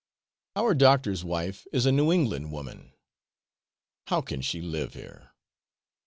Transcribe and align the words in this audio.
Our 0.55 0.73
doctor's 0.73 1.23
wife 1.23 1.67
is 1.71 1.85
a 1.85 1.91
New 1.91 2.11
England 2.11 2.51
woman; 2.51 2.93
how 4.07 4.21
can 4.21 4.41
she 4.41 4.59
live 4.59 4.95
here? 4.95 5.29